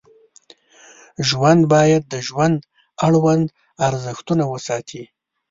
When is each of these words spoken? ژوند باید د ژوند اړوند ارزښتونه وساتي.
ژوند 1.29 1.61
باید 1.73 2.03
د 2.07 2.15
ژوند 2.27 2.57
اړوند 3.05 3.45
ارزښتونه 3.87 4.43
وساتي. 4.53 5.03